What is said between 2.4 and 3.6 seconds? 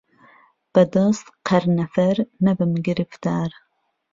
نهبم گرفتار